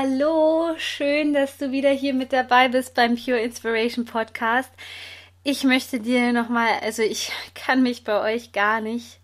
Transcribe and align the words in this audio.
Hallo, 0.00 0.76
schön, 0.76 1.32
dass 1.32 1.58
du 1.58 1.72
wieder 1.72 1.90
hier 1.90 2.14
mit 2.14 2.32
dabei 2.32 2.68
bist 2.68 2.94
beim 2.94 3.16
Pure 3.16 3.40
Inspiration 3.40 4.04
Podcast. 4.04 4.70
Ich 5.42 5.64
möchte 5.64 5.98
dir 5.98 6.32
nochmal, 6.32 6.68
also 6.82 7.02
ich 7.02 7.32
kann 7.56 7.82
mich 7.82 8.04
bei 8.04 8.20
euch 8.32 8.52
gar 8.52 8.80
nicht 8.80 9.18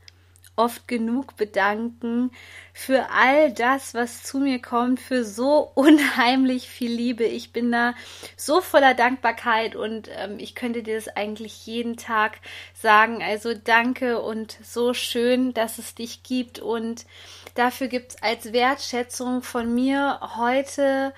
oft 0.57 0.87
genug 0.87 1.37
bedanken 1.37 2.31
für 2.73 3.11
all 3.11 3.53
das, 3.53 3.95
was 3.95 4.23
zu 4.23 4.39
mir 4.39 4.61
kommt, 4.61 5.01
für 5.01 5.25
so 5.25 5.71
unheimlich 5.75 6.69
viel 6.69 6.93
Liebe. 6.93 7.25
Ich 7.25 7.53
bin 7.53 7.73
da 7.73 7.95
so 8.37 8.61
voller 8.61 8.95
Dankbarkeit 8.95 9.77
und 9.77 10.09
ähm, 10.17 10.39
ich 10.39 10.55
könnte 10.55 10.83
dir 10.83 10.95
das 10.95 11.09
eigentlich 11.09 11.67
jeden 11.67 11.97
Tag 11.97 12.39
sagen. 12.75 13.23
Also 13.23 13.55
danke 13.55 14.21
und 14.21 14.59
so 14.63 14.95
schön, 14.95 15.55
dass 15.55 15.79
es 15.79 15.95
dich 15.95 16.23
gibt 16.23 16.59
und 16.59 17.07
dafür 17.55 17.89
gibt 17.89 18.13
es 18.13 18.23
als 18.23 18.53
Wertschätzung 18.53 19.43
von 19.43 19.75
mir 19.75 20.21
heute 20.37 21.13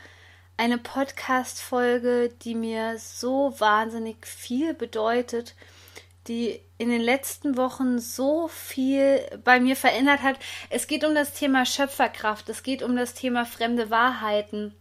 eine 0.56 0.78
Podcast-Folge, 0.78 2.30
die 2.42 2.54
mir 2.54 2.98
so 2.98 3.54
wahnsinnig 3.58 4.26
viel 4.26 4.72
bedeutet 4.72 5.54
die 6.28 6.60
in 6.78 6.88
den 6.88 7.00
letzten 7.00 7.56
Wochen 7.56 7.98
so 7.98 8.48
viel 8.48 9.20
bei 9.44 9.60
mir 9.60 9.76
verändert 9.76 10.22
hat. 10.22 10.38
Es 10.70 10.86
geht 10.86 11.04
um 11.04 11.14
das 11.14 11.32
Thema 11.32 11.64
Schöpferkraft, 11.64 12.48
es 12.48 12.62
geht 12.62 12.82
um 12.82 12.96
das 12.96 13.14
Thema 13.14 13.46
fremde 13.46 13.90
Wahrheiten. 13.90 14.74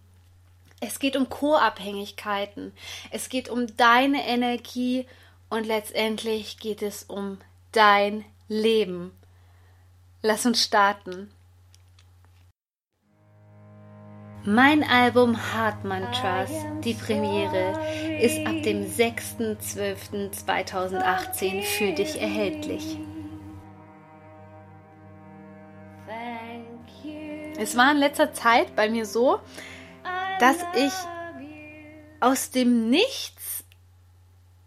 Es 0.82 1.00
geht 1.00 1.16
um 1.16 1.30
Co-Abhängigkeiten. 1.30 2.74
Es 3.12 3.30
geht 3.30 3.50
um 3.50 3.76
deine 3.78 4.28
Energie 4.28 5.08
und 5.50 5.66
letztendlich 5.66 6.60
geht 6.60 6.82
es 6.82 7.04
um 7.04 7.40
dein 7.72 8.26
Leben. 8.48 9.12
Lass 10.22 10.46
uns 10.46 10.64
starten. 10.64 11.32
Mein 14.48 14.84
Album 14.84 15.36
Heart 15.36 15.84
Mantras, 15.86 16.52
die 16.84 16.94
Premiere, 16.94 17.74
ist 18.22 18.46
ab 18.46 18.62
dem 18.62 18.86
6.12.2018 18.86 21.64
für 21.64 21.94
dich 21.94 22.22
erhältlich. 22.22 23.00
Es 27.58 27.76
war 27.76 27.92
in 27.92 27.98
letzter 27.98 28.34
Zeit 28.34 28.76
bei 28.76 28.88
mir 28.88 29.08
so, 29.08 29.40
dass 30.40 30.58
ich 30.76 30.94
aus 32.20 32.52
dem 32.52 32.92
Nichts 32.92 33.64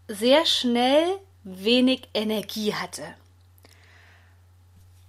sehr 0.09 0.45
schnell 0.45 1.05
wenig 1.45 2.09
Energie 2.13 2.73
hatte. 2.73 3.03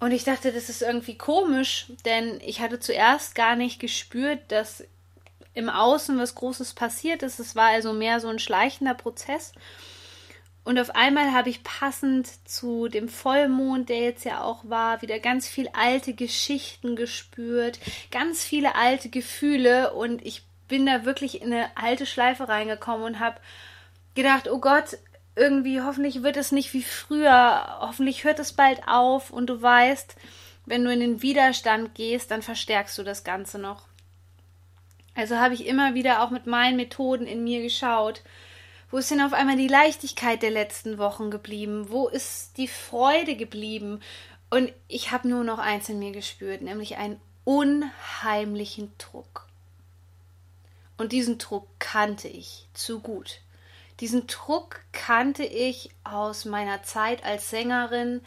Und 0.01 0.13
ich 0.13 0.25
dachte, 0.25 0.51
das 0.51 0.71
ist 0.71 0.81
irgendwie 0.83 1.17
komisch, 1.17 1.87
denn 2.07 2.41
ich 2.41 2.61
hatte 2.61 2.81
zuerst 2.81 3.35
gar 3.35 3.55
nicht 3.55 3.79
gespürt, 3.79 4.41
dass 4.49 4.83
im 5.53 5.69
Außen 5.69 6.19
was 6.19 6.35
Großes 6.35 6.73
passiert 6.73 7.23
ist. 7.23 7.39
Es 7.39 7.55
war 7.55 7.69
also 7.69 7.93
mehr 7.93 8.19
so 8.19 8.29
ein 8.29 8.39
schleichender 8.39 8.95
Prozess. 8.95 9.53
Und 10.65 10.79
auf 10.79 10.95
einmal 10.95 11.33
habe 11.33 11.51
ich 11.51 11.63
passend 11.63 12.29
zu 12.49 12.89
dem 12.89 13.09
Vollmond, 13.09 13.89
der 13.89 14.01
jetzt 14.01 14.25
ja 14.25 14.43
auch 14.43 14.61
war, 14.65 15.03
wieder 15.03 15.19
ganz 15.19 15.49
viel 15.49 15.69
alte 15.73 16.15
Geschichten 16.15 16.97
gespürt, 16.97 17.79
ganz 18.11 18.45
viele 18.45 18.75
alte 18.75 19.09
Gefühle 19.09 19.93
und 19.95 20.25
ich 20.25 20.43
bin 20.69 20.87
da 20.87 21.05
wirklich 21.05 21.43
in 21.43 21.53
eine 21.53 21.77
alte 21.77 22.07
Schleife 22.07 22.49
reingekommen 22.49 23.05
und 23.05 23.21
habe 23.21 23.41
gedacht, 24.15 24.49
oh 24.49 24.61
Gott, 24.61 24.99
irgendwie, 25.37 25.81
hoffentlich 25.81 26.23
wird 26.23 26.37
es 26.37 26.53
nicht 26.53 26.75
wie 26.75 26.83
früher, 26.83 27.79
hoffentlich 27.81 28.25
hört 28.25 28.39
es 28.39 28.53
bald 28.53 28.83
auf 28.87 29.31
und 29.31 29.47
du 29.47 29.61
weißt, 29.61 30.17
wenn 30.67 30.85
du 30.85 30.93
in 30.93 31.01
den 31.01 31.23
Widerstand 31.23 31.95
gehst, 31.95 32.31
dann 32.31 32.43
verstärkst 32.43 32.97
du 32.99 33.03
das 33.03 33.25
Ganze 33.25 33.59
noch. 33.59 33.87
Also 35.15 35.37
habe 35.37 35.55
ich 35.55 35.67
immer 35.67 35.95
wieder 35.95 36.23
auch 36.23 36.31
mit 36.31 36.47
meinen 36.47 36.77
Methoden 36.77 37.27
in 37.27 37.43
mir 37.43 37.63
geschaut. 37.63 38.23
Wo 38.91 38.99
ist 38.99 39.11
denn 39.11 39.21
auf 39.21 39.33
einmal 39.33 39.57
die 39.57 39.69
Leichtigkeit 39.69 40.43
der 40.43 40.51
letzten 40.51 40.99
Wochen 40.99 41.31
geblieben? 41.31 41.91
Wo 41.91 42.09
ist 42.09 42.57
die 42.57 42.69
Freude 42.69 43.37
geblieben? 43.37 44.01
Und 44.51 44.73
ich 44.89 45.13
habe 45.13 45.29
nur 45.29 45.45
noch 45.45 45.59
eins 45.59 45.89
in 45.89 45.99
mir 45.99 46.13
gespürt, 46.13 46.63
nämlich 46.63 46.97
einen 46.97 47.21
unheimlichen 47.45 48.93
Druck. 48.99 49.47
Und 50.97 51.13
diesen 51.13 51.39
Druck 51.39 51.69
kannte 51.79 52.29
ich 52.29 52.67
zu 52.75 53.01
gut. 53.01 53.41
Diesen 54.01 54.27
Druck 54.27 54.81
kannte 54.93 55.45
ich 55.45 55.91
aus 56.05 56.47
meiner 56.47 56.83
Zeit 56.83 57.23
als 57.25 57.51
Sängerin, 57.51 58.23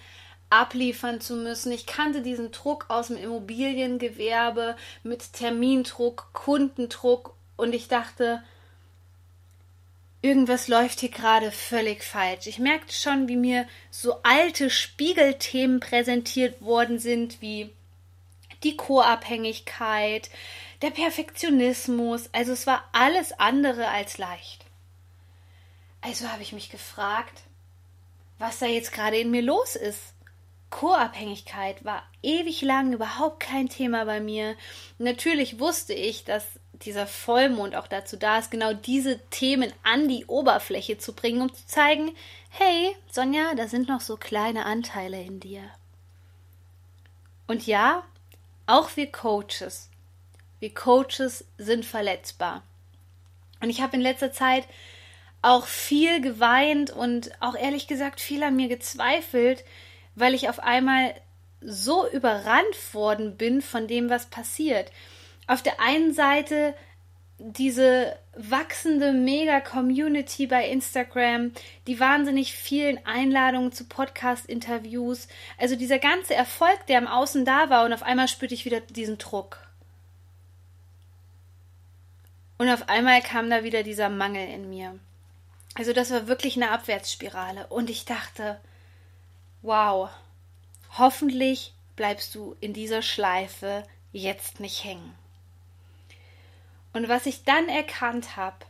abliefern 0.51 1.19
zu 1.19 1.35
müssen. 1.35 1.71
Ich 1.71 1.87
kannte 1.87 2.21
diesen 2.21 2.51
Druck 2.51 2.85
aus 2.89 3.07
dem 3.07 3.17
Immobiliengewerbe 3.17 4.75
mit 5.01 5.33
Termindruck, 5.33 6.29
Kundendruck 6.33 7.35
und 7.57 7.73
ich 7.73 7.87
dachte, 7.87 8.43
irgendwas 10.21 10.67
läuft 10.67 10.99
hier 10.99 11.09
gerade 11.09 11.49
völlig 11.51 12.03
falsch. 12.03 12.45
Ich 12.45 12.59
merkte 12.59 12.93
schon, 12.93 13.27
wie 13.27 13.35
mir 13.35 13.67
so 13.89 14.21
alte 14.21 14.69
Spiegelthemen 14.69 15.79
präsentiert 15.79 16.61
worden 16.61 16.99
sind, 16.99 17.41
wie 17.41 17.71
die 18.63 18.77
Co-Abhängigkeit, 18.77 20.29
der 20.83 20.91
Perfektionismus. 20.91 22.29
Also 22.31 22.53
es 22.53 22.67
war 22.67 22.87
alles 22.91 23.33
andere 23.39 23.87
als 23.87 24.19
leicht. 24.19 24.62
Also 26.03 26.27
habe 26.27 26.41
ich 26.41 26.51
mich 26.51 26.69
gefragt, 26.69 27.43
was 28.37 28.59
da 28.59 28.65
jetzt 28.65 28.91
gerade 28.91 29.17
in 29.17 29.31
mir 29.31 29.41
los 29.41 29.75
ist. 29.77 30.13
Co-Abhängigkeit 30.69 31.85
war 31.85 32.03
ewig 32.21 32.61
lang 32.61 32.91
überhaupt 32.91 33.39
kein 33.39 33.69
Thema 33.69 34.03
bei 34.03 34.19
mir. 34.19 34.57
Natürlich 34.97 35.59
wusste 35.59 35.93
ich, 35.93 36.25
dass 36.25 36.43
dieser 36.73 37.07
Vollmond 37.07 37.75
auch 37.75 37.87
dazu 37.87 38.17
da 38.17 38.39
ist, 38.39 38.51
genau 38.51 38.73
diese 38.73 39.19
Themen 39.29 39.71
an 39.83 40.09
die 40.09 40.25
Oberfläche 40.25 40.97
zu 40.97 41.13
bringen, 41.13 41.41
um 41.41 41.53
zu 41.53 41.65
zeigen, 41.67 42.13
hey, 42.49 42.95
Sonja, 43.09 43.55
da 43.55 43.67
sind 43.69 43.87
noch 43.87 44.01
so 44.01 44.17
kleine 44.17 44.65
Anteile 44.65 45.21
in 45.21 45.39
dir. 45.39 45.63
Und 47.47 47.65
ja, 47.65 48.03
auch 48.65 48.95
wir 48.97 49.09
Coaches, 49.09 49.89
wir 50.59 50.73
Coaches 50.73 51.45
sind 51.57 51.85
verletzbar. 51.85 52.63
Und 53.61 53.69
ich 53.69 53.81
habe 53.81 53.95
in 53.95 54.01
letzter 54.01 54.33
Zeit 54.33 54.67
auch 55.43 55.67
viel 55.67 56.21
geweint 56.21 56.89
und 56.89 57.31
auch 57.41 57.55
ehrlich 57.55 57.87
gesagt 57.87 58.19
viel 58.21 58.41
an 58.43 58.55
mir 58.55 58.69
gezweifelt, 58.69 59.63
weil 60.15 60.33
ich 60.33 60.49
auf 60.49 60.59
einmal 60.59 61.13
so 61.61 62.09
überrannt 62.09 62.93
worden 62.93 63.37
bin 63.37 63.61
von 63.61 63.87
dem, 63.87 64.09
was 64.09 64.27
passiert. 64.27 64.91
Auf 65.45 65.61
der 65.61 65.79
einen 65.79 66.13
Seite 66.13 66.73
diese 67.39 68.17
wachsende 68.35 69.11
Mega-Community 69.11 70.47
bei 70.47 70.69
Instagram, 70.69 71.51
die 71.87 71.99
wahnsinnig 71.99 72.53
vielen 72.53 73.05
Einladungen 73.05 73.73
zu 73.73 73.85
Podcast-Interviews, 73.85 75.27
also 75.57 75.75
dieser 75.75 75.99
ganze 75.99 76.35
Erfolg, 76.35 76.87
der 76.87 76.99
im 76.99 77.07
Außen 77.07 77.43
da 77.43 77.69
war 77.69 77.83
und 77.83 77.91
auf 77.91 78.03
einmal 78.03 78.29
spürte 78.29 78.53
ich 78.53 78.63
wieder 78.63 78.79
diesen 78.79 79.17
Druck. 79.17 79.67
Und 82.57 82.69
auf 82.69 82.87
einmal 82.87 83.21
kam 83.21 83.49
da 83.49 83.65
wieder 83.65 83.83
dieser 83.83 84.07
Mangel 84.07 84.47
in 84.47 84.69
mir. 84.69 84.97
Also 85.75 85.93
das 85.93 86.11
war 86.11 86.27
wirklich 86.27 86.55
eine 86.55 86.71
Abwärtsspirale. 86.71 87.67
Und 87.67 87.89
ich 87.89 88.05
dachte, 88.05 88.59
wow, 89.61 90.09
hoffentlich 90.97 91.73
bleibst 91.95 92.35
du 92.35 92.55
in 92.59 92.73
dieser 92.73 93.01
Schleife 93.01 93.83
jetzt 94.11 94.59
nicht 94.59 94.83
hängen. 94.83 95.13
Und 96.93 97.09
was 97.09 97.25
ich 97.25 97.43
dann 97.43 97.69
erkannt 97.69 98.37
habe, 98.37 98.65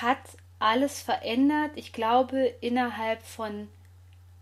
hat 0.00 0.18
alles 0.58 1.00
verändert, 1.00 1.72
ich 1.74 1.92
glaube, 1.92 2.54
innerhalb 2.60 3.22
von 3.22 3.68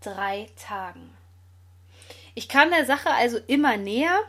drei 0.01 0.49
Tagen. 0.57 1.09
Ich 2.35 2.47
kam 2.49 2.69
der 2.69 2.85
Sache 2.85 3.11
also 3.11 3.37
immer 3.47 3.77
näher 3.77 4.19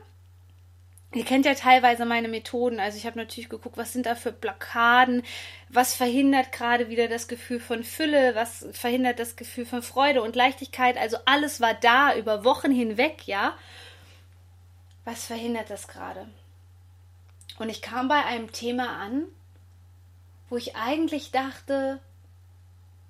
Ihr 1.15 1.25
kennt 1.25 1.45
ja 1.45 1.55
teilweise 1.55 2.07
meine 2.07 2.29
Methoden. 2.29 2.81
Also 2.81 2.97
ich 2.97 3.05
habe 3.05 3.19
natürlich 3.19 3.51
geguckt, 3.51 3.77
was 3.77 3.93
sind 3.93 4.07
da 4.07 4.15
für 4.15 4.33
Blockaden, 4.33 5.23
was 5.69 5.95
verhindert 5.95 6.53
gerade 6.53 6.89
wieder 6.89 7.07
das 7.07 7.29
Gefühl 7.29 7.61
von 7.61 7.85
Fülle, 7.85 8.35
was 8.35 8.67
verhindert 8.73 9.19
das 9.19 9.37
Gefühl 9.37 9.67
von 9.67 9.83
Freude 9.83 10.23
und 10.23 10.37
Leichtigkeit. 10.37 10.97
Also 10.97 11.19
alles 11.27 11.61
war 11.61 11.75
da 11.75 12.17
über 12.17 12.45
Wochen 12.45 12.73
hinweg, 12.73 13.27
ja. 13.27 13.57
Was 15.05 15.27
verhindert 15.27 15.69
das 15.69 15.87
gerade? 15.87 16.29
Und 17.59 17.69
ich 17.69 17.83
kam 17.83 18.09
bei 18.09 18.25
einem 18.25 18.51
Thema 18.51 18.97
an, 18.97 19.25
wo 20.49 20.57
ich 20.57 20.77
eigentlich 20.77 21.31
dachte, 21.31 22.01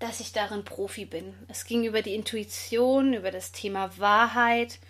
dass 0.00 0.19
ich 0.19 0.32
darin 0.32 0.64
Profi 0.64 1.05
bin. 1.05 1.34
Es 1.46 1.64
ging 1.64 1.84
über 1.84 2.02
die 2.02 2.14
Intuition, 2.14 3.14
über 3.14 3.31
das 3.31 3.52
Thema 3.52 3.96
Wahrheit, 3.98 4.81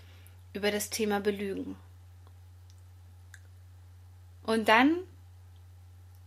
über 0.54 0.70
das 0.70 0.88
Thema 0.88 1.20
Belügen. 1.20 1.76
Und 4.44 4.68
dann 4.68 4.96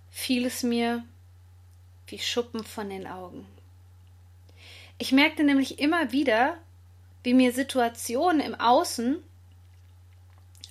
fiel 0.10 0.46
es 0.46 0.64
mir 0.64 1.04
wie 2.08 2.20
Schuppen 2.20 2.64
von 2.64 2.90
den 2.90 3.08
Augen. 3.08 3.46
Ich 4.98 5.12
merkte 5.12 5.44
nämlich 5.44 5.80
immer 5.80 6.12
wieder, 6.12 6.58
wie 7.24 7.34
mir 7.34 7.52
Situationen 7.52 8.40
im 8.40 8.56
Außen 8.56 9.22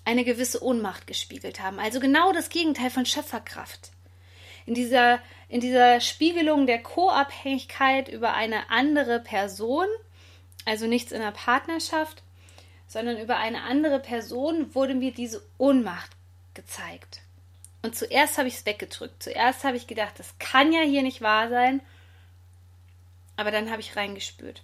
eine 0.04 0.24
gewisse 0.24 0.62
Ohnmacht 0.62 1.06
gespiegelt 1.06 1.60
haben. 1.60 1.78
Also 1.78 2.00
genau 2.00 2.32
das 2.32 2.48
Gegenteil 2.48 2.90
von 2.90 3.06
Schöpferkraft. 3.06 3.90
In 4.66 4.74
dieser, 4.74 5.18
in 5.48 5.60
dieser 5.60 6.00
Spiegelung 6.00 6.66
der 6.66 6.82
Co-Abhängigkeit 6.82 8.08
über 8.08 8.34
eine 8.34 8.70
andere 8.70 9.20
Person, 9.20 9.86
also 10.64 10.86
nichts 10.86 11.12
in 11.12 11.20
der 11.20 11.32
Partnerschaft, 11.32 12.22
sondern 12.86 13.18
über 13.18 13.36
eine 13.36 13.62
andere 13.62 13.98
Person 13.98 14.74
wurde 14.74 14.94
mir 14.94 15.12
diese 15.12 15.42
Ohnmacht 15.58 16.12
gezeigt. 16.54 17.23
Und 17.84 17.94
zuerst 17.94 18.38
habe 18.38 18.48
ich 18.48 18.54
es 18.54 18.64
weggedrückt. 18.64 19.22
Zuerst 19.22 19.62
habe 19.62 19.76
ich 19.76 19.86
gedacht, 19.86 20.18
das 20.18 20.38
kann 20.38 20.72
ja 20.72 20.80
hier 20.80 21.02
nicht 21.02 21.20
wahr 21.20 21.50
sein. 21.50 21.82
Aber 23.36 23.50
dann 23.50 23.70
habe 23.70 23.82
ich 23.82 23.94
reingespürt. 23.94 24.62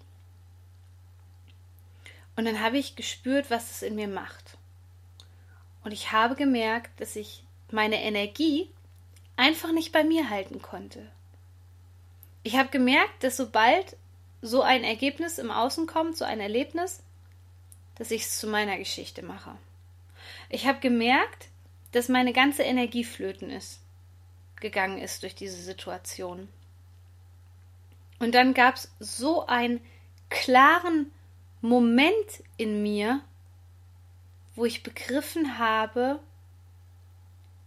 Und 2.34 2.46
dann 2.46 2.62
habe 2.62 2.78
ich 2.78 2.96
gespürt, 2.96 3.50
was 3.50 3.72
es 3.72 3.82
in 3.82 3.94
mir 3.94 4.08
macht. 4.08 4.56
Und 5.84 5.92
ich 5.92 6.12
habe 6.12 6.34
gemerkt, 6.34 6.98
dass 6.98 7.14
ich 7.14 7.44
meine 7.70 8.02
Energie 8.02 8.70
einfach 9.36 9.70
nicht 9.70 9.92
bei 9.92 10.02
mir 10.02 10.30
halten 10.30 10.62
konnte. 10.62 11.06
Ich 12.42 12.56
habe 12.56 12.70
gemerkt, 12.70 13.22
dass 13.22 13.36
sobald 13.36 13.98
so 14.40 14.62
ein 14.62 14.82
Ergebnis 14.82 15.36
im 15.36 15.50
Außen 15.50 15.86
kommt, 15.86 16.16
so 16.16 16.24
ein 16.24 16.40
Erlebnis, 16.40 17.02
dass 17.96 18.12
ich 18.12 18.22
es 18.22 18.38
zu 18.38 18.46
meiner 18.46 18.78
Geschichte 18.78 19.22
mache. 19.22 19.58
Ich 20.48 20.66
habe 20.66 20.80
gemerkt, 20.80 21.49
dass 21.92 22.08
meine 22.08 22.32
ganze 22.32 22.62
Energie 22.62 23.04
flöten 23.04 23.50
ist, 23.50 23.80
gegangen 24.60 24.98
ist 24.98 25.22
durch 25.22 25.34
diese 25.34 25.60
Situation. 25.60 26.48
Und 28.18 28.34
dann 28.34 28.54
gab 28.54 28.76
es 28.76 28.90
so 28.98 29.46
einen 29.46 29.80
klaren 30.28 31.10
Moment 31.60 32.42
in 32.56 32.82
mir, 32.82 33.20
wo 34.54 34.64
ich 34.64 34.82
begriffen 34.82 35.58
habe, 35.58 36.20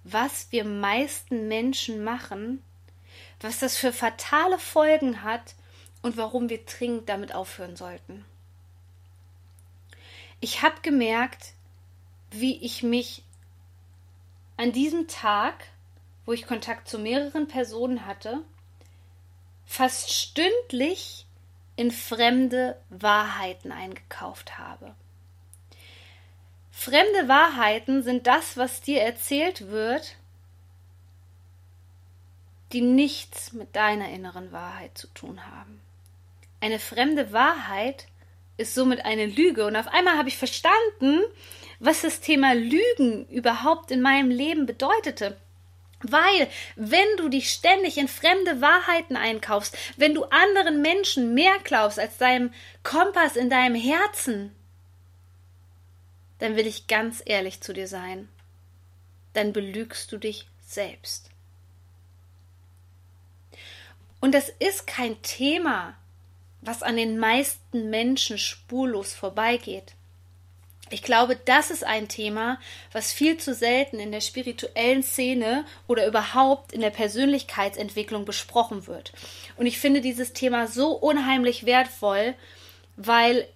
was 0.04 0.52
wir 0.52 0.64
meisten 0.64 1.48
Menschen 1.48 2.04
machen, 2.04 2.64
was 3.40 3.60
das 3.60 3.78
für 3.78 3.94
fatale 3.94 4.60
Folgen 4.60 5.24
hat 5.24 5.56
und 6.02 6.18
warum 6.18 6.50
wir 6.50 6.64
dringend 6.66 7.10
damit 7.10 7.34
aufhören 7.34 7.76
sollten. 7.76 8.26
Ich 10.40 10.62
habe 10.62 10.82
gemerkt, 10.82 11.54
wie 12.32 12.58
ich 12.64 12.84
mich 12.84 13.23
an 14.58 14.72
diesem 14.72 15.08
Tag, 15.08 15.66
wo 16.26 16.34
ich 16.34 16.48
Kontakt 16.48 16.88
zu 16.88 17.00
mehreren 17.00 17.48
Personen 17.48 18.06
hatte, 18.06 18.42
fast 19.66 20.12
stündlich 20.12 21.26
in 21.76 21.92
fremde 21.92 22.78
Wahrheiten 22.90 23.72
eingekauft 23.72 24.58
habe. 24.58 24.96
Fremde 26.72 27.28
Wahrheiten 27.28 28.04
sind 28.04 28.28
das, 28.28 28.58
was 28.58 28.82
dir 28.82 29.02
erzählt 29.02 29.70
wird, 29.70 30.16
die 32.72 32.82
nichts 32.82 33.54
mit 33.54 33.76
deiner 33.76 34.10
inneren 34.10 34.52
Wahrheit 34.52 34.98
zu 34.98 35.08
tun 35.08 35.46
haben. 35.46 35.80
Eine 36.60 36.80
fremde 36.80 37.32
Wahrheit 37.32 38.08
ist 38.58 38.74
somit 38.74 39.06
eine 39.06 39.26
Lüge. 39.26 39.66
Und 39.66 39.76
auf 39.76 39.88
einmal 39.88 40.18
habe 40.18 40.30
ich 40.30 40.38
verstanden, 40.38 41.22
was 41.84 42.02
das 42.02 42.22
Thema 42.22 42.54
Lügen 42.54 43.28
überhaupt 43.28 43.92
in 43.92 44.02
meinem 44.02 44.30
Leben 44.32 44.66
bedeutete. 44.66 45.36
Weil, 46.02 46.50
wenn 46.76 47.18
du 47.18 47.28
dich 47.28 47.50
ständig 47.50 47.98
in 47.98 48.08
fremde 48.08 48.62
Wahrheiten 48.62 49.18
einkaufst, 49.18 49.78
wenn 49.98 50.14
du 50.14 50.24
anderen 50.26 50.82
Menschen 50.82 51.34
mehr 51.34 51.56
glaubst 51.64 52.00
als 52.00 52.18
deinem 52.18 52.54
Kompass 52.84 53.36
in 53.36 53.50
deinem 53.50 53.76
Herzen, 53.76 54.56
dann 56.40 56.56
will 56.56 56.68
ich 56.68 56.88
ganz 56.88 57.22
ehrlich 57.26 57.60
zu 57.60 57.74
dir 57.74 57.88
sein. 57.88 58.30
Dann 59.34 59.52
belügst 59.52 60.12
du 60.12 60.18
dich 60.18 60.48
selbst. 60.66 61.30
Und 64.22 64.34
das 64.34 64.48
ist 64.60 64.88
kein 64.88 65.22
Thema, 65.22 65.96
was 66.62 66.82
an 66.82 66.96
den 66.96 67.18
meisten 67.18 67.90
Menschen 67.90 68.38
spurlos 68.38 69.14
vorbeigeht. 69.14 69.96
Ich 70.94 71.02
glaube, 71.02 71.36
das 71.36 71.72
ist 71.72 71.84
ein 71.84 72.08
Thema, 72.08 72.60
was 72.92 73.12
viel 73.12 73.38
zu 73.38 73.56
selten 73.56 74.00
in 74.00 74.12
der 74.12 74.22
spirituellen 74.22 75.02
Szene 75.02 75.66
oder 75.88 76.06
überhaupt 76.06 76.72
in 76.72 76.82
der 76.82 76.92
Persönlichkeitsentwicklung 76.92 78.26
besprochen 78.26 78.86
wird. 78.86 79.12
Und 79.58 79.66
ich 79.66 79.80
finde 79.80 80.02
dieses 80.02 80.34
Thema 80.34 80.68
so 80.68 80.92
unheimlich 80.92 81.66
wertvoll, 81.66 82.36
weil 82.96 83.48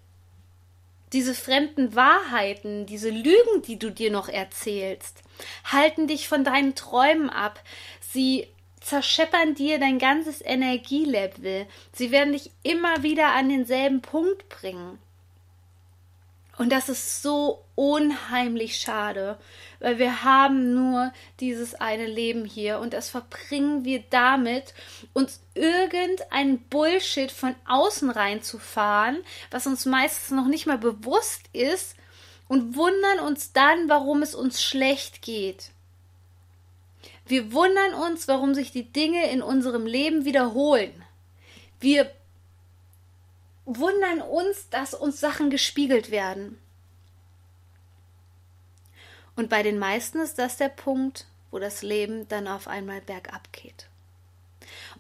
diese 1.14 1.36
fremden 1.36 1.94
Wahrheiten, 1.94 2.88
diese 2.88 3.12
Lügen, 3.12 3.62
die 3.68 3.78
du 3.78 3.92
dir 3.92 4.10
noch 4.10 4.30
erzählst, 4.30 5.22
halten 5.64 6.08
dich 6.08 6.28
von 6.28 6.44
deinen 6.44 6.74
Träumen 6.74 7.30
ab. 7.30 7.64
Sie 8.02 8.48
zerscheppern 8.82 9.54
dir 9.54 9.78
dein 9.78 10.00
ganzes 10.00 10.42
Energielevel. 10.44 11.68
Sie 11.94 12.10
werden 12.10 12.34
dich 12.34 12.50
immer 12.64 13.04
wieder 13.04 13.28
an 13.34 13.50
denselben 13.50 14.02
Punkt 14.02 14.50
bringen. 14.50 14.98
Und 16.58 16.72
das 16.72 16.90
ist 16.90 17.22
so 17.22 17.64
unheimlich 17.76 18.78
schade, 18.78 19.38
weil 19.80 20.00
wir 20.00 20.24
haben 20.24 20.74
nur 20.74 21.14
dieses 21.40 21.76
eine 21.76 22.08
Leben 22.08 22.46
hier 22.46 22.80
und 22.80 22.94
das 22.94 23.10
verbringen 23.10 23.86
wir 23.86 24.04
damit, 24.10 24.74
uns 25.14 25.40
irgendein 25.54 26.58
Bullshit 26.58 27.32
von 27.32 27.56
außen 27.68 28.10
reinzufahren, 28.10 29.24
was 29.52 29.68
uns 29.68 29.86
meistens 29.86 30.36
noch 30.36 30.48
nicht 30.48 30.66
mal 30.66 30.80
bewusst 30.80 31.42
ist 31.54 31.96
und 32.48 32.76
wundern 32.76 33.20
uns 33.20 33.54
dann, 33.54 33.88
warum 33.88 34.24
es 34.24 34.34
uns 34.34 34.64
schlecht 34.64 35.22
geht. 35.22 35.70
Wir 37.28 37.52
wundern 37.52 37.94
uns, 37.94 38.28
warum 38.28 38.56
sich 38.56 38.72
die 38.72 38.92
Dinge 38.92 39.30
in 39.30 39.44
unserem 39.44 39.86
Leben 39.86 40.26
wiederholen. 40.26 41.04
Wir 41.80 42.10
wundern 43.68 44.22
uns, 44.22 44.70
dass 44.70 44.94
uns 44.94 45.20
Sachen 45.20 45.50
gespiegelt 45.50 46.10
werden. 46.10 46.58
Und 49.36 49.50
bei 49.50 49.62
den 49.62 49.78
meisten 49.78 50.20
ist 50.20 50.40
das 50.40 50.58
der 50.58 50.70
Punkt, 50.70 51.28
wo 51.52 51.60
das 51.60 51.84
Leben 51.84 52.28
dann 52.30 52.48
auf 52.48 52.68
einmal 52.68 53.02
bergab 53.02 53.52
geht. 53.52 53.88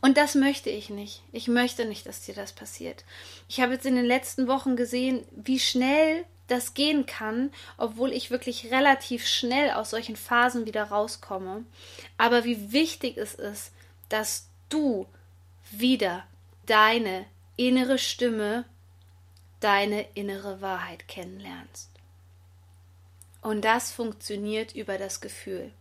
Und 0.02 0.18
das 0.18 0.36
möchte 0.36 0.70
ich 0.70 0.90
nicht. 0.90 1.24
Ich 1.32 1.48
möchte 1.48 1.86
nicht, 1.86 2.06
dass 2.06 2.22
dir 2.22 2.36
das 2.36 2.54
passiert. 2.54 3.04
Ich 3.48 3.62
habe 3.62 3.74
jetzt 3.74 3.86
in 3.86 3.96
den 3.96 4.06
letzten 4.06 4.48
Wochen 4.48 4.76
gesehen, 4.76 5.26
wie 5.32 5.60
schnell 5.60 6.26
das 6.48 6.74
gehen 6.74 7.06
kann, 7.06 7.52
obwohl 7.78 8.12
ich 8.14 8.32
wirklich 8.32 8.72
relativ 8.72 9.26
schnell 9.26 9.72
aus 9.72 9.90
solchen 9.90 10.16
Phasen 10.16 10.66
wieder 10.66 10.84
rauskomme. 10.84 11.66
Aber 12.18 12.44
wie 12.44 12.72
wichtig 12.72 13.18
es 13.18 13.34
ist, 13.34 13.72
dass 14.10 14.48
du 14.70 15.08
wieder 15.72 16.26
deine 16.66 17.26
innere 17.58 17.98
Stimme, 17.98 18.66
deine 19.60 20.08
innere 20.14 20.62
Wahrheit 20.62 21.08
kennenlernst. 21.08 21.90
Und 23.42 23.66
das 23.66 23.92
funktioniert 23.92 24.76
über 24.76 24.98
das 24.98 25.20
Gefühl. 25.20 25.72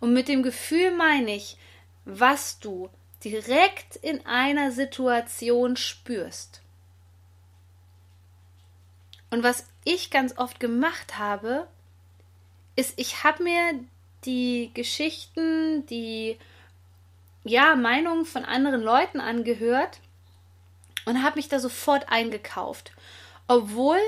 Und 0.00 0.12
mit 0.12 0.28
dem 0.28 0.42
Gefühl 0.42 0.94
meine 0.94 1.34
ich, 1.34 1.56
was 2.04 2.58
du 2.60 2.90
direkt 3.24 3.96
in 3.96 4.24
einer 4.26 4.70
Situation 4.70 5.76
spürst. 5.76 6.62
Und 9.30 9.42
was 9.42 9.66
ich 9.84 10.10
ganz 10.10 10.36
oft 10.38 10.60
gemacht 10.60 11.18
habe, 11.18 11.66
ist, 12.76 12.94
ich 12.98 13.24
habe 13.24 13.42
mir 13.42 13.80
die 14.24 14.70
Geschichten, 14.74 15.86
die 15.86 16.38
ja, 17.44 17.76
Meinungen 17.76 18.24
von 18.24 18.44
anderen 18.44 18.82
Leuten 18.82 19.20
angehört 19.20 20.00
und 21.06 21.22
habe 21.22 21.36
mich 21.36 21.48
da 21.48 21.58
sofort 21.58 22.10
eingekauft. 22.10 22.92
Obwohl 23.48 23.98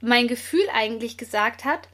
mein 0.00 0.28
Gefühl 0.28 0.66
eigentlich 0.72 1.18
gesagt 1.18 1.66
hat, 1.66 1.88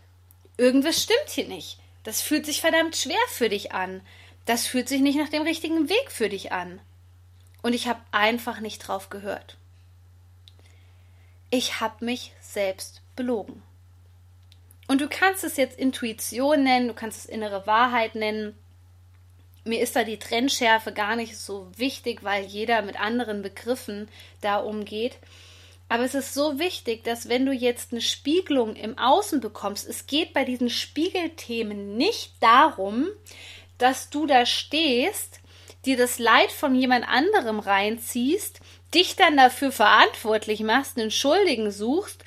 irgendwas 0.57 1.03
stimmt 1.03 1.31
hier 1.31 1.49
nicht. 1.49 1.81
Das 2.05 2.21
fühlt 2.21 2.47
sich 2.47 2.61
verdammt 2.61 2.95
schwer 2.97 3.17
für 3.29 3.49
dich 3.49 3.73
an. 3.73 4.03
Das 4.45 4.67
fühlt 4.67 4.89
sich 4.89 5.01
nicht 5.01 5.19
nach 5.19 5.31
dem 5.31 5.43
richtigen 5.43 5.89
Weg 5.89 6.13
für 6.13 6.29
dich 6.29 6.53
an. 6.53 6.81
Und 7.63 7.73
ich 7.73 7.89
habe 7.89 8.01
einfach 8.13 8.61
nicht 8.61 8.79
drauf 8.81 9.09
gehört. 9.09 9.57
Ich 11.51 11.81
habe 11.81 12.05
mich 12.05 12.33
selbst 12.41 13.01
belogen. 13.17 13.63
Und 14.87 15.01
du 15.01 15.09
kannst 15.09 15.45
es 15.45 15.57
jetzt 15.57 15.79
Intuition 15.79 16.63
nennen, 16.63 16.89
du 16.89 16.95
kannst 16.95 17.21
es 17.21 17.27
innere 17.27 17.67
Wahrheit 17.67 18.15
nennen. 18.15 18.55
Mir 19.64 19.80
ist 19.80 19.97
da 19.97 20.04
die 20.04 20.18
Trennschärfe 20.18 20.92
gar 20.92 21.16
nicht 21.16 21.38
so 21.38 21.71
wichtig, 21.76 22.23
weil 22.23 22.44
jeder 22.44 22.83
mit 22.83 23.00
anderen 23.00 23.40
Begriffen 23.40 24.09
da 24.42 24.59
umgeht. 24.59 25.16
Aber 25.88 26.04
es 26.04 26.14
ist 26.14 26.35
so 26.35 26.59
wichtig, 26.59 27.04
dass 27.04 27.28
wenn 27.28 27.47
du 27.47 27.52
jetzt 27.52 27.92
eine 27.92 28.00
Spiegelung 28.00 28.76
im 28.76 28.99
Außen 28.99 29.40
bekommst, 29.40 29.88
es 29.88 30.06
geht 30.06 30.35
bei 30.35 30.44
diesen 30.44 30.71
Spiegelthemen 30.71 31.97
nicht 31.97 32.33
darum, 32.40 33.09
dass 33.78 34.11
du 34.11 34.26
da 34.26 34.47
stehst, 34.47 35.40
dir 35.85 35.97
das 35.97 36.18
Leid 36.18 36.52
von 36.52 36.75
jemand 36.75 37.06
anderem 37.06 37.59
reinziehst, 37.59 38.61
dich 38.94 39.16
dann 39.16 39.37
dafür 39.37 39.73
verantwortlich 39.73 40.61
machst, 40.61 40.99
einen 40.99 41.11
Schuldigen 41.11 41.71
suchst 41.71 42.25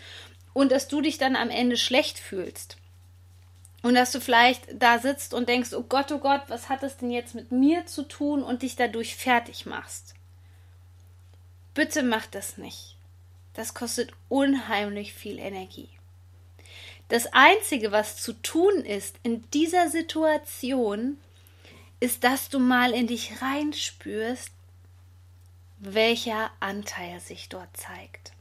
und 0.53 0.71
dass 0.71 0.87
du 0.87 1.01
dich 1.01 1.17
dann 1.17 1.35
am 1.35 1.49
Ende 1.49 1.77
schlecht 1.77 2.19
fühlst. 2.19 2.77
Und 3.83 3.93
dass 3.93 4.11
du 4.11 4.19
vielleicht 4.19 4.81
da 4.81 4.99
sitzt 4.99 5.33
und 5.33 5.47
denkst, 5.47 5.73
oh 5.73 5.83
Gott, 5.83 6.11
oh 6.11 6.17
Gott, 6.17 6.43
was 6.47 6.69
hat 6.69 6.83
das 6.83 6.97
denn 6.97 7.11
jetzt 7.11 7.35
mit 7.35 7.51
mir 7.51 7.85
zu 7.85 8.03
tun 8.03 8.43
und 8.43 8.63
dich 8.63 8.75
dadurch 8.75 9.15
fertig 9.15 9.65
machst. 9.65 10.15
Bitte 11.73 12.01
mach 12.01 12.25
das 12.25 12.57
nicht. 12.57 12.95
Das 13.53 13.73
kostet 13.73 14.11
unheimlich 14.29 15.13
viel 15.13 15.39
Energie. 15.39 15.89
Das 17.09 17.27
Einzige, 17.33 17.91
was 17.91 18.17
zu 18.17 18.33
tun 18.33 18.83
ist 18.83 19.15
in 19.23 19.49
dieser 19.51 19.89
Situation, 19.89 21.17
ist, 21.99 22.23
dass 22.23 22.49
du 22.49 22.59
mal 22.59 22.93
in 22.93 23.07
dich 23.07 23.41
reinspürst, 23.41 24.51
welcher 25.79 26.51
Anteil 26.59 27.19
sich 27.19 27.49
dort 27.49 27.75
zeigt. 27.77 28.31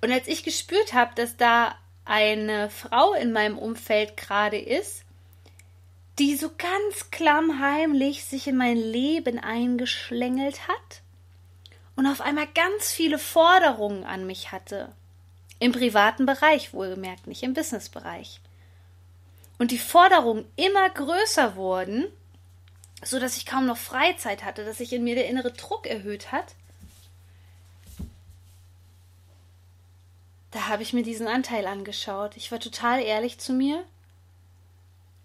Und 0.00 0.12
als 0.12 0.28
ich 0.28 0.42
gespürt 0.42 0.92
habe, 0.92 1.14
dass 1.14 1.36
da 1.36 1.76
eine 2.10 2.70
Frau 2.70 3.14
in 3.14 3.30
meinem 3.30 3.56
Umfeld 3.56 4.16
gerade 4.16 4.58
ist, 4.58 5.04
die 6.18 6.34
so 6.34 6.50
ganz 6.58 7.12
klammheimlich 7.12 8.24
sich 8.24 8.48
in 8.48 8.56
mein 8.56 8.76
Leben 8.76 9.38
eingeschlängelt 9.38 10.66
hat 10.66 11.02
und 11.94 12.08
auf 12.08 12.20
einmal 12.20 12.48
ganz 12.48 12.90
viele 12.90 13.20
Forderungen 13.20 14.02
an 14.02 14.26
mich 14.26 14.50
hatte. 14.50 14.90
Im 15.60 15.70
privaten 15.70 16.26
Bereich 16.26 16.74
wohlgemerkt, 16.74 17.28
nicht 17.28 17.44
im 17.44 17.54
Businessbereich. 17.54 18.40
Und 19.58 19.70
die 19.70 19.78
Forderungen 19.78 20.46
immer 20.56 20.90
größer 20.90 21.54
wurden, 21.54 22.06
so 23.04 23.20
dass 23.20 23.36
ich 23.36 23.46
kaum 23.46 23.66
noch 23.66 23.76
Freizeit 23.76 24.44
hatte, 24.44 24.64
dass 24.64 24.78
sich 24.78 24.92
in 24.92 25.04
mir 25.04 25.14
der 25.14 25.28
innere 25.28 25.52
Druck 25.52 25.86
erhöht 25.86 26.32
hat 26.32 26.56
da 30.50 30.68
habe 30.68 30.82
ich 30.82 30.92
mir 30.92 31.02
diesen 31.02 31.28
Anteil 31.28 31.66
angeschaut. 31.66 32.36
Ich 32.36 32.50
war 32.50 32.58
total 32.58 33.00
ehrlich 33.02 33.38
zu 33.38 33.52
mir 33.52 33.84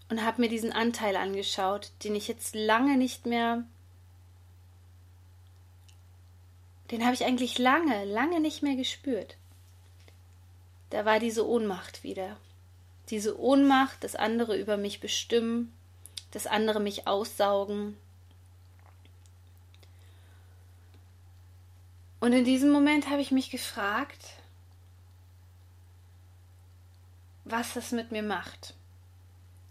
und 0.09 0.23
habe 0.23 0.41
mir 0.41 0.49
diesen 0.49 0.71
Anteil 0.71 1.15
angeschaut, 1.15 1.91
den 2.03 2.15
ich 2.15 2.27
jetzt 2.27 2.53
lange 2.53 2.97
nicht 2.97 3.25
mehr. 3.25 3.63
Den 6.91 7.03
habe 7.03 7.15
ich 7.15 7.25
eigentlich 7.25 7.57
lange, 7.57 8.05
lange 8.05 8.39
nicht 8.39 8.61
mehr 8.61 8.75
gespürt. 8.75 9.37
Da 10.91 11.05
war 11.05 11.19
diese 11.19 11.47
Ohnmacht 11.47 12.03
wieder. 12.03 12.37
Diese 13.09 13.39
Ohnmacht, 13.39 14.03
dass 14.03 14.15
andere 14.15 14.55
über 14.55 14.77
mich 14.77 14.99
bestimmen, 14.99 15.73
dass 16.31 16.45
andere 16.45 16.79
mich 16.79 17.07
aussaugen. 17.07 17.97
Und 22.19 22.33
in 22.33 22.45
diesem 22.45 22.71
Moment 22.71 23.09
habe 23.09 23.21
ich 23.21 23.31
mich 23.31 23.49
gefragt, 23.49 24.19
was 27.45 27.73
das 27.73 27.91
mit 27.91 28.11
mir 28.11 28.23
macht. 28.23 28.73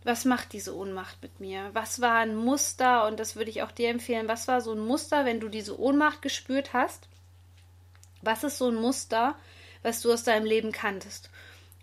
Was 0.04 0.24
macht 0.24 0.52
diese 0.52 0.76
Ohnmacht 0.76 1.20
mit 1.22 1.40
mir? 1.40 1.70
Was 1.72 2.00
war 2.00 2.18
ein 2.18 2.36
Muster, 2.36 3.06
und 3.06 3.18
das 3.18 3.36
würde 3.36 3.50
ich 3.50 3.62
auch 3.62 3.72
dir 3.72 3.90
empfehlen, 3.90 4.28
was 4.28 4.48
war 4.48 4.60
so 4.60 4.72
ein 4.72 4.78
Muster, 4.78 5.24
wenn 5.24 5.40
du 5.40 5.48
diese 5.48 5.78
Ohnmacht 5.78 6.22
gespürt 6.22 6.72
hast? 6.72 7.08
Was 8.22 8.44
ist 8.44 8.58
so 8.58 8.68
ein 8.68 8.76
Muster, 8.76 9.34
was 9.82 10.00
du 10.00 10.12
aus 10.12 10.22
deinem 10.22 10.46
Leben 10.46 10.72
kanntest? 10.72 11.30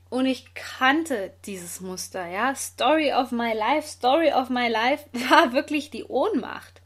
Und 0.10 0.25
ich 0.25 0.53
kannte 0.53 1.33
dieses 1.45 1.81
Muster, 1.81 2.27
ja. 2.27 2.53
Story 2.53 3.13
of 3.13 3.31
my 3.31 3.53
life, 3.53 3.88
Story 3.88 4.31
of 4.31 4.50
my 4.50 4.67
life 4.67 5.05
war 5.29 5.53
wirklich 5.53 5.89
die 5.89 6.03
Ohnmacht. 6.03 6.81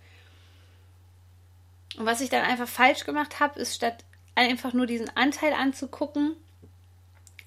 Und 1.97 2.05
was 2.05 2.21
ich 2.21 2.29
dann 2.29 2.43
einfach 2.43 2.67
falsch 2.67 3.05
gemacht 3.05 3.39
habe, 3.39 3.59
ist 3.59 3.75
statt 3.75 4.03
einfach 4.35 4.73
nur 4.73 4.85
diesen 4.85 5.09
Anteil 5.15 5.53
anzugucken, 5.53 6.35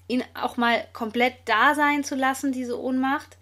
ihn 0.09 0.23
auch 0.33 0.57
mal 0.57 0.85
komplett 0.91 1.35
da 1.45 1.75
sein 1.75 2.03
zu 2.03 2.15
lassen, 2.15 2.51
diese 2.51 2.77
Ohnmacht. 2.77 3.37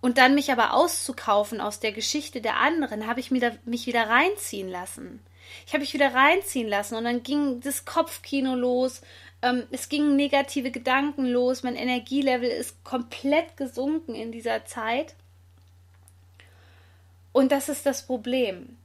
Und 0.00 0.18
dann 0.18 0.34
mich 0.34 0.50
aber 0.50 0.74
auszukaufen 0.74 1.60
aus 1.60 1.80
der 1.80 1.92
Geschichte 1.92 2.40
der 2.40 2.58
anderen, 2.58 3.06
habe 3.06 3.20
ich 3.20 3.30
mich, 3.30 3.40
da, 3.40 3.52
mich 3.64 3.86
wieder 3.86 4.08
reinziehen 4.08 4.68
lassen. 4.68 5.20
Ich 5.66 5.72
habe 5.72 5.82
mich 5.82 5.94
wieder 5.94 6.12
reinziehen 6.12 6.68
lassen 6.68 6.96
und 6.96 7.04
dann 7.04 7.22
ging 7.22 7.60
das 7.60 7.84
Kopfkino 7.84 8.54
los. 8.54 9.02
Ähm, 9.42 9.64
es 9.70 9.88
gingen 9.88 10.16
negative 10.16 10.70
Gedanken 10.70 11.26
los. 11.26 11.62
Mein 11.62 11.76
Energielevel 11.76 12.50
ist 12.50 12.82
komplett 12.84 13.56
gesunken 13.56 14.14
in 14.14 14.32
dieser 14.32 14.64
Zeit. 14.64 15.14
Und 17.32 17.52
das 17.52 17.68
ist 17.68 17.86
das 17.86 18.06
Problem 18.06 18.76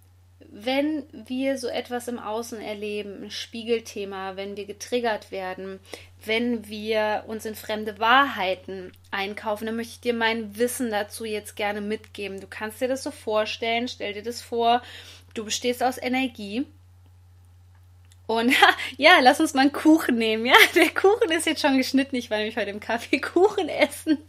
wenn 0.53 1.05
wir 1.13 1.57
so 1.57 1.69
etwas 1.69 2.09
im 2.09 2.19
Außen 2.19 2.59
erleben, 2.59 3.23
ein 3.23 3.31
Spiegelthema, 3.31 4.35
wenn 4.35 4.57
wir 4.57 4.65
getriggert 4.65 5.31
werden, 5.31 5.79
wenn 6.25 6.67
wir 6.67 7.23
uns 7.27 7.45
in 7.45 7.55
fremde 7.55 7.99
Wahrheiten 7.99 8.91
einkaufen, 9.11 9.65
dann 9.65 9.77
möchte 9.77 9.93
ich 9.93 10.01
dir 10.01 10.13
mein 10.13 10.57
Wissen 10.57 10.91
dazu 10.91 11.23
jetzt 11.23 11.55
gerne 11.55 11.79
mitgeben. 11.79 12.41
Du 12.41 12.47
kannst 12.47 12.81
dir 12.81 12.89
das 12.89 13.01
so 13.01 13.11
vorstellen, 13.11 13.87
stell 13.87 14.13
dir 14.13 14.23
das 14.23 14.41
vor, 14.41 14.81
du 15.33 15.45
bestehst 15.45 15.81
aus 15.81 15.97
Energie 15.97 16.65
und 18.31 18.53
ja, 18.97 19.19
lass 19.19 19.41
uns 19.41 19.53
mal 19.53 19.61
einen 19.61 19.73
Kuchen 19.73 20.15
nehmen. 20.17 20.45
Ja, 20.45 20.55
der 20.75 20.89
Kuchen 20.89 21.31
ist 21.31 21.45
jetzt 21.45 21.61
schon 21.61 21.77
geschnitten. 21.77 22.15
Ich 22.15 22.29
war 22.29 22.37
nämlich 22.37 22.55
heute 22.55 22.69
im 22.69 22.79
Kaffee 22.79 23.19
Kuchen 23.21 23.67
essen. 23.67 24.19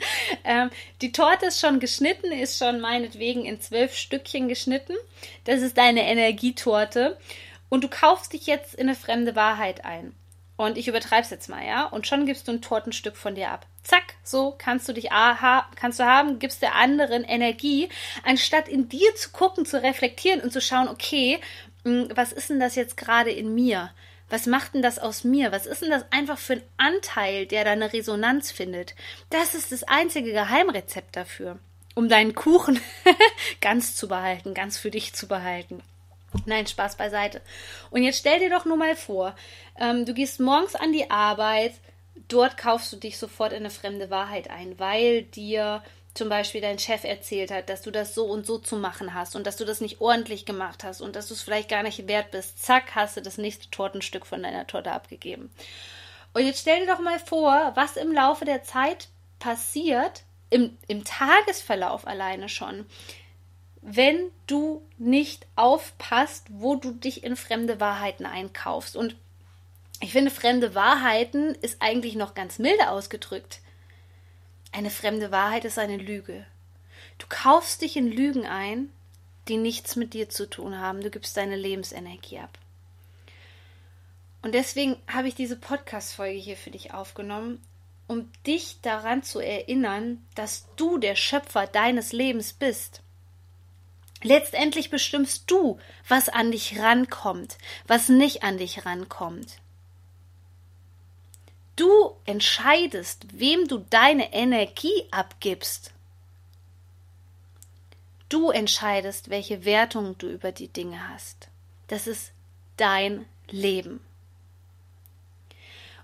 Ähm, 0.44 0.70
die 1.00 1.12
Torte 1.12 1.46
ist 1.46 1.60
schon 1.60 1.78
geschnitten, 1.78 2.32
ist 2.32 2.58
schon 2.58 2.80
meinetwegen 2.80 3.44
in 3.44 3.60
zwölf 3.60 3.94
Stückchen 3.94 4.48
geschnitten. 4.48 4.94
Das 5.44 5.62
ist 5.62 5.78
deine 5.78 6.02
Energietorte. 6.02 7.16
Und 7.68 7.84
du 7.84 7.88
kaufst 7.88 8.32
dich 8.32 8.46
jetzt 8.46 8.74
in 8.74 8.88
eine 8.88 8.96
fremde 8.96 9.36
Wahrheit 9.36 9.84
ein. 9.84 10.14
Und 10.56 10.76
ich 10.76 10.88
übertreibe 10.88 11.22
es 11.22 11.30
jetzt 11.30 11.48
mal, 11.48 11.64
ja. 11.64 11.86
Und 11.86 12.06
schon 12.06 12.26
gibst 12.26 12.46
du 12.48 12.52
ein 12.52 12.60
Tortenstück 12.60 13.16
von 13.16 13.34
dir 13.34 13.50
ab. 13.50 13.66
Zack, 13.84 14.14
so 14.22 14.54
kannst 14.56 14.88
du 14.88 14.92
dich 14.92 15.10
aha, 15.10 15.68
kannst 15.76 15.98
du 15.98 16.04
haben, 16.04 16.38
gibst 16.38 16.62
der 16.62 16.76
anderen 16.76 17.24
Energie, 17.24 17.88
anstatt 18.24 18.68
in 18.68 18.88
dir 18.88 19.14
zu 19.16 19.30
gucken, 19.30 19.64
zu 19.64 19.82
reflektieren 19.82 20.40
und 20.40 20.52
zu 20.52 20.60
schauen, 20.60 20.88
okay, 20.88 21.40
was 21.84 22.32
ist 22.32 22.50
denn 22.50 22.60
das 22.60 22.74
jetzt 22.74 22.96
gerade 22.96 23.30
in 23.30 23.54
mir? 23.54 23.90
Was 24.28 24.46
macht 24.46 24.74
denn 24.74 24.82
das 24.82 24.98
aus 24.98 25.24
mir? 25.24 25.52
Was 25.52 25.66
ist 25.66 25.82
denn 25.82 25.90
das 25.90 26.06
einfach 26.10 26.38
für 26.38 26.54
ein 26.54 26.62
Anteil, 26.78 27.46
der 27.46 27.64
da 27.64 27.72
eine 27.72 27.92
Resonanz 27.92 28.50
findet? 28.50 28.94
Das 29.30 29.54
ist 29.54 29.72
das 29.72 29.82
einzige 29.82 30.32
Geheimrezept 30.32 31.16
dafür, 31.16 31.58
um 31.94 32.08
deinen 32.08 32.34
Kuchen 32.34 32.80
ganz 33.60 33.94
zu 33.94 34.08
behalten, 34.08 34.54
ganz 34.54 34.78
für 34.78 34.90
dich 34.90 35.12
zu 35.12 35.28
behalten. 35.28 35.82
Nein, 36.46 36.66
Spaß 36.66 36.96
beiseite. 36.96 37.42
Und 37.90 38.02
jetzt 38.02 38.20
stell 38.20 38.38
dir 38.38 38.48
doch 38.48 38.64
nur 38.64 38.78
mal 38.78 38.96
vor, 38.96 39.36
ähm, 39.78 40.06
du 40.06 40.14
gehst 40.14 40.40
morgens 40.40 40.74
an 40.74 40.92
die 40.92 41.10
Arbeit, 41.10 41.74
dort 42.28 42.56
kaufst 42.56 42.92
du 42.92 42.96
dich 42.96 43.18
sofort 43.18 43.52
in 43.52 43.58
eine 43.58 43.70
fremde 43.70 44.08
Wahrheit 44.08 44.48
ein, 44.48 44.78
weil 44.78 45.24
dir 45.24 45.82
zum 46.14 46.28
Beispiel 46.28 46.60
dein 46.60 46.78
Chef 46.78 47.04
erzählt 47.04 47.50
hat, 47.50 47.68
dass 47.68 47.82
du 47.82 47.90
das 47.90 48.14
so 48.14 48.26
und 48.26 48.46
so 48.46 48.58
zu 48.58 48.76
machen 48.76 49.14
hast 49.14 49.34
und 49.34 49.46
dass 49.46 49.56
du 49.56 49.64
das 49.64 49.80
nicht 49.80 50.00
ordentlich 50.00 50.44
gemacht 50.44 50.84
hast 50.84 51.00
und 51.00 51.16
dass 51.16 51.28
du 51.28 51.34
es 51.34 51.42
vielleicht 51.42 51.70
gar 51.70 51.82
nicht 51.82 52.06
wert 52.06 52.30
bist. 52.30 52.62
Zack, 52.62 52.94
hast 52.94 53.16
du 53.16 53.22
das 53.22 53.38
nächste 53.38 53.70
Tortenstück 53.70 54.26
von 54.26 54.42
deiner 54.42 54.66
Torte 54.66 54.92
abgegeben. 54.92 55.50
Und 56.34 56.44
jetzt 56.44 56.60
stell 56.60 56.80
dir 56.80 56.92
doch 56.92 57.00
mal 57.00 57.18
vor, 57.18 57.72
was 57.74 57.96
im 57.96 58.12
Laufe 58.12 58.44
der 58.44 58.62
Zeit 58.62 59.08
passiert, 59.38 60.22
im, 60.50 60.76
im 60.86 61.04
Tagesverlauf 61.04 62.06
alleine 62.06 62.48
schon, 62.48 62.86
wenn 63.80 64.30
du 64.46 64.82
nicht 64.98 65.46
aufpasst, 65.56 66.46
wo 66.50 66.76
du 66.76 66.92
dich 66.92 67.24
in 67.24 67.36
fremde 67.36 67.80
Wahrheiten 67.80 68.26
einkaufst. 68.26 68.96
Und 68.96 69.16
ich 70.00 70.12
finde, 70.12 70.30
fremde 70.30 70.74
Wahrheiten 70.74 71.54
ist 71.56 71.80
eigentlich 71.80 72.16
noch 72.16 72.34
ganz 72.34 72.58
milde 72.58 72.90
ausgedrückt. 72.90 73.61
Eine 74.72 74.90
fremde 74.90 75.30
Wahrheit 75.30 75.66
ist 75.66 75.78
eine 75.78 75.98
Lüge. 75.98 76.46
Du 77.18 77.26
kaufst 77.28 77.82
dich 77.82 77.96
in 77.96 78.10
Lügen 78.10 78.46
ein, 78.46 78.90
die 79.48 79.58
nichts 79.58 79.96
mit 79.96 80.14
dir 80.14 80.30
zu 80.30 80.48
tun 80.48 80.78
haben. 80.78 81.02
Du 81.02 81.10
gibst 81.10 81.36
deine 81.36 81.56
Lebensenergie 81.56 82.38
ab. 82.38 82.58
Und 84.40 84.54
deswegen 84.54 84.96
habe 85.06 85.28
ich 85.28 85.34
diese 85.34 85.56
Podcast-Folge 85.56 86.38
hier 86.38 86.56
für 86.56 86.70
dich 86.70 86.94
aufgenommen, 86.94 87.60
um 88.08 88.30
dich 88.46 88.80
daran 88.82 89.22
zu 89.22 89.38
erinnern, 89.38 90.24
dass 90.34 90.66
du 90.76 90.98
der 90.98 91.14
Schöpfer 91.14 91.66
deines 91.66 92.12
Lebens 92.12 92.52
bist. 92.52 93.02
Letztendlich 94.22 94.90
bestimmst 94.90 95.50
du, 95.50 95.78
was 96.08 96.28
an 96.28 96.50
dich 96.50 96.78
rankommt, 96.78 97.58
was 97.86 98.08
nicht 98.08 98.42
an 98.42 98.56
dich 98.56 98.86
rankommt. 98.86 99.58
Du 101.76 102.16
entscheidest, 102.26 103.26
wem 103.32 103.66
du 103.66 103.78
deine 103.90 104.32
Energie 104.32 105.06
abgibst. 105.10 105.92
Du 108.28 108.50
entscheidest, 108.50 109.30
welche 109.30 109.64
Wertung 109.64 110.16
du 110.18 110.28
über 110.28 110.52
die 110.52 110.68
Dinge 110.68 111.08
hast. 111.08 111.48
Das 111.88 112.06
ist 112.06 112.32
dein 112.76 113.26
Leben. 113.50 114.00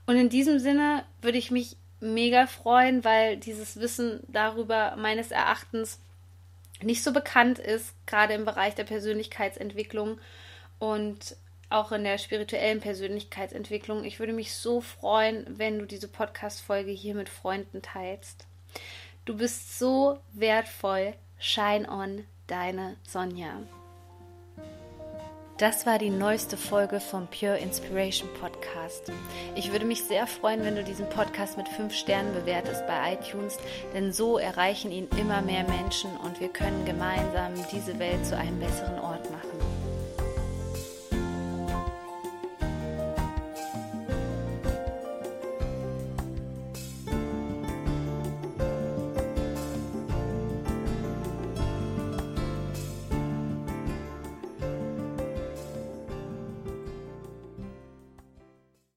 Und 0.07 0.17
in 0.17 0.29
diesem 0.29 0.59
Sinne 0.59 1.05
würde 1.21 1.39
ich 1.39 1.51
mich 1.51 1.77
mega 2.01 2.47
freuen, 2.47 3.05
weil 3.05 3.37
dieses 3.37 3.79
Wissen 3.81 4.21
darüber 4.29 4.97
meines 4.97 5.31
Erachtens 5.31 5.99
nicht 6.81 7.03
so 7.03 7.13
bekannt 7.13 7.59
ist, 7.59 7.95
gerade 8.07 8.35
im 8.35 8.45
Bereich 8.45 8.75
der 8.75 8.85
Persönlichkeitsentwicklung 8.85 10.21
und 10.79 11.37
auch 11.71 11.93
in 11.93 12.05
der 12.05 12.19
spirituellen 12.19 12.81
Persönlichkeitsentwicklung. 12.81 14.05
Ich 14.05 14.19
würde 14.19 14.33
mich 14.33 14.55
so 14.55 14.81
freuen, 14.81 15.45
wenn 15.59 15.79
du 15.79 15.87
diese 15.87 16.09
Podcast-Folge 16.09 16.91
hier 16.91 17.15
mit 17.15 17.29
Freunden 17.29 17.83
teilst. 17.83 18.47
Du 19.25 19.37
bist 19.37 19.79
so 19.79 20.19
wertvoll. 20.33 21.15
Shine 21.39 21.89
on, 21.91 22.25
deine 22.47 22.97
Sonja. 23.07 23.61
Das 25.59 25.87
war 25.87 25.99
die 25.99 26.11
neueste 26.11 26.57
Folge 26.57 27.01
vom 27.01 27.27
Pure 27.27 27.59
Inspiration 27.59 28.29
Podcast. 28.41 29.11
Ich 29.57 29.73
würde 29.73 29.87
mich 29.87 30.05
sehr 30.05 30.29
freuen, 30.29 30.63
wenn 30.63 30.77
du 30.77 30.85
diesen 30.85 31.09
Podcast 31.09 31.57
mit 31.57 31.69
fünf 31.69 31.95
Sternen 31.95 32.33
bewertest 32.33 32.87
bei 32.87 33.15
iTunes, 33.15 33.59
denn 33.93 34.13
so 34.13 34.39
erreichen 34.39 34.93
ihn 34.93 35.09
immer 35.19 35.43
mehr 35.43 35.65
Menschen 35.65 36.17
und 36.19 36.39
wir 36.39 36.49
können 36.49 36.85
gemeinsam 36.85 37.55
diese 37.73 37.99
Welt 37.99 38.25
zu 38.25 38.37
einem 38.37 38.61
besseren 38.61 39.01
Ort 39.01 39.18